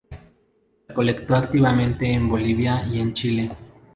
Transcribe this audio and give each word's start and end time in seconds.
Recolectó 0.87 1.35
activamente 1.35 2.11
en 2.11 2.27
Bolivia 2.27 2.83
y 2.87 2.99
en 3.01 3.13
Chile. 3.13 3.51